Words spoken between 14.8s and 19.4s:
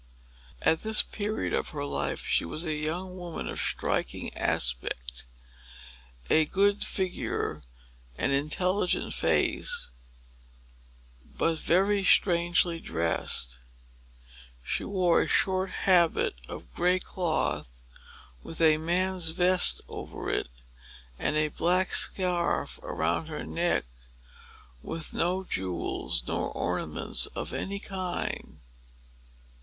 wore a short habit of gray cloth, with a man's